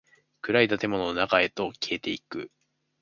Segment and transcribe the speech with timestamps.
[0.41, 2.49] 暗い建物の中へと消えていく。